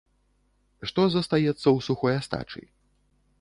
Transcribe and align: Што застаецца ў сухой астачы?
Што 0.91 1.01
застаецца 1.15 1.45
ў 1.49 1.79
сухой 1.89 2.13
астачы? 2.23 2.61